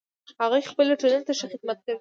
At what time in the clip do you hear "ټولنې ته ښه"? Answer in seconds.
1.01-1.45